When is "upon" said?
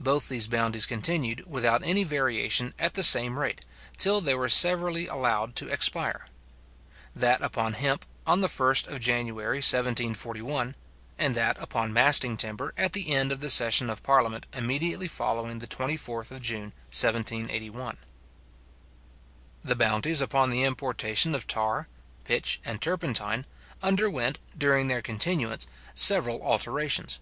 7.42-7.74, 11.58-11.92, 20.22-20.48